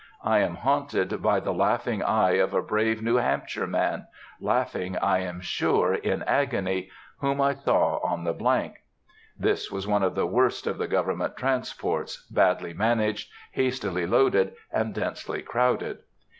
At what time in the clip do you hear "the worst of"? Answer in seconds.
10.15-10.79